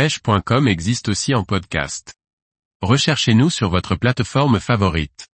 [0.00, 2.14] pêche.com existe aussi en podcast.
[2.80, 5.28] Recherchez-nous sur votre plateforme favorite.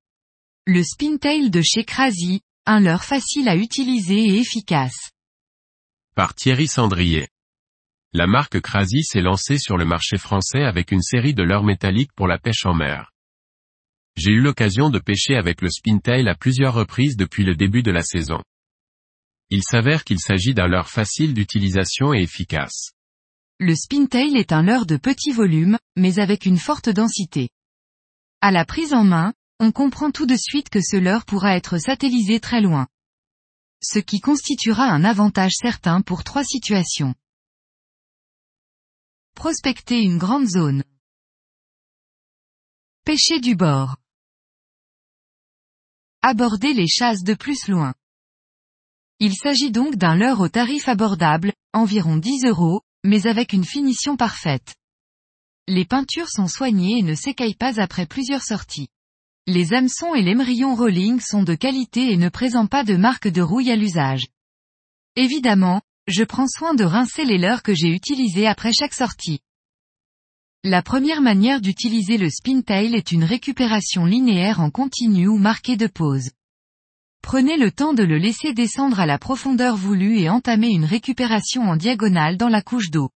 [0.65, 5.11] Le Spintail de chez Crazy, un leurre facile à utiliser et efficace.
[6.15, 7.27] Par Thierry Sandrier.
[8.13, 12.13] La marque Crazy s'est lancée sur le marché français avec une série de leurres métalliques
[12.15, 13.11] pour la pêche en mer.
[14.15, 17.91] J'ai eu l'occasion de pêcher avec le Spintail à plusieurs reprises depuis le début de
[17.91, 18.41] la saison.
[19.49, 22.93] Il s'avère qu'il s'agit d'un leurre facile d'utilisation et efficace.
[23.59, 27.49] Le Spintail est un leurre de petit volume, mais avec une forte densité.
[28.41, 31.77] À la prise en main, on comprend tout de suite que ce leurre pourra être
[31.77, 32.87] satellisé très loin.
[33.81, 37.13] Ce qui constituera un avantage certain pour trois situations.
[39.35, 40.83] Prospecter une grande zone.
[43.05, 43.97] Pêcher du bord.
[46.21, 47.93] Aborder les chasses de plus loin.
[49.19, 54.15] Il s'agit donc d'un leurre au tarif abordable, environ 10 euros, mais avec une finition
[54.15, 54.75] parfaite.
[55.67, 58.89] Les peintures sont soignées et ne s'écaillent pas après plusieurs sorties.
[59.47, 63.41] Les hameçons et l'émerillon rolling sont de qualité et ne présentent pas de marque de
[63.41, 64.27] rouille à l'usage.
[65.15, 69.39] Évidemment, je prends soin de rincer les leurres que j'ai utilisés après chaque sortie.
[70.63, 75.87] La première manière d'utiliser le spintail est une récupération linéaire en continu ou marquée de
[75.87, 76.29] pause.
[77.23, 81.63] Prenez le temps de le laisser descendre à la profondeur voulue et entamer une récupération
[81.63, 83.09] en diagonale dans la couche d'eau.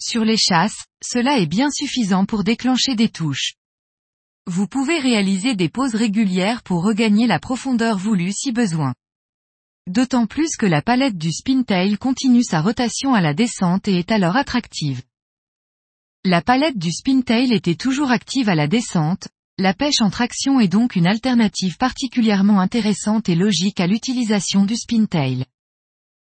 [0.00, 3.52] Sur les chasses, cela est bien suffisant pour déclencher des touches.
[4.46, 8.94] Vous pouvez réaliser des pauses régulières pour regagner la profondeur voulue si besoin.
[9.86, 14.10] D'autant plus que la palette du spintail continue sa rotation à la descente et est
[14.10, 15.02] alors attractive.
[16.24, 19.28] La palette du spintail était toujours active à la descente,
[19.60, 24.74] la pêche en traction est donc une alternative particulièrement intéressante et logique à l'utilisation du
[24.74, 25.44] spintail.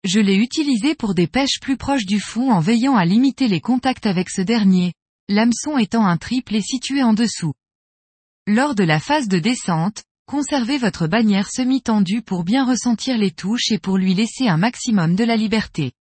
[0.03, 3.61] Je l'ai utilisé pour des pêches plus proches du fond en veillant à limiter les
[3.61, 4.93] contacts avec ce dernier,
[5.27, 7.53] l'hameçon étant un triple et situé en dessous.
[8.45, 13.71] Lors de la phase de descente, conservez votre bannière semi-tendue pour bien ressentir les touches
[13.71, 15.93] et pour lui laisser un maximum de la liberté.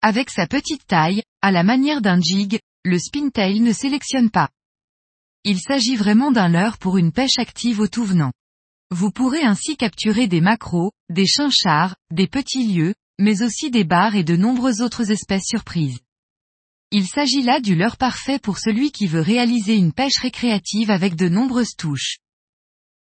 [0.00, 4.50] Avec sa petite taille, à la manière d'un jig, le spintail ne sélectionne pas.
[5.46, 8.32] Il s'agit vraiment d'un leurre pour une pêche active au tout venant.
[8.90, 14.14] Vous pourrez ainsi capturer des macros, des chinchards, des petits lieux, mais aussi des bars
[14.14, 16.00] et de nombreuses autres espèces surprises.
[16.90, 21.14] Il s'agit là du leurre parfait pour celui qui veut réaliser une pêche récréative avec
[21.14, 22.18] de nombreuses touches.